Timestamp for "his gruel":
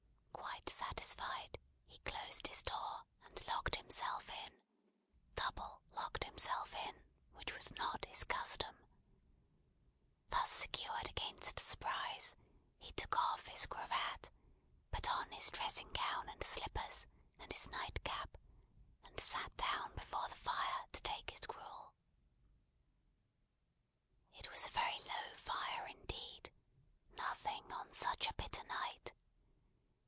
21.31-21.93